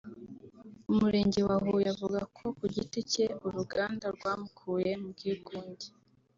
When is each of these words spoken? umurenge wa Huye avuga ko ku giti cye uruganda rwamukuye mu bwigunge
umurenge 0.91 1.39
wa 1.47 1.55
Huye 1.63 1.87
avuga 1.93 2.19
ko 2.35 2.43
ku 2.57 2.65
giti 2.75 2.99
cye 3.11 3.25
uruganda 3.47 4.05
rwamukuye 4.15 4.91
mu 5.01 5.07
bwigunge 5.15 5.87